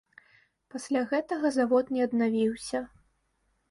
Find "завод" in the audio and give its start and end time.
1.59-1.95